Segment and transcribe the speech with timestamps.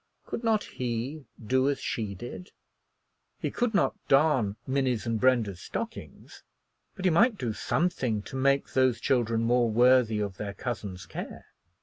[0.25, 2.49] Could not he do as she did?
[3.37, 6.41] He could not darn Minnie's and Brenda's stockings,
[6.95, 11.45] but he might do something to make those children more worthy of their cousin's care.